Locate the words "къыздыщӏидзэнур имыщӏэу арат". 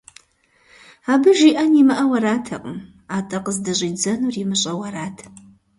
3.43-5.17